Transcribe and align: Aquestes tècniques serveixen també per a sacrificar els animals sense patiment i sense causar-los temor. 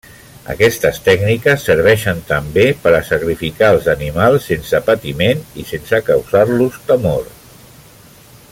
Aquestes 0.51 0.95
tècniques 1.07 1.65
serveixen 1.69 2.23
també 2.31 2.65
per 2.85 2.93
a 2.99 3.03
sacrificar 3.11 3.69
els 3.75 3.91
animals 3.95 4.49
sense 4.53 4.83
patiment 4.91 5.45
i 5.65 5.67
sense 5.75 6.01
causar-los 6.11 6.81
temor. 6.93 7.33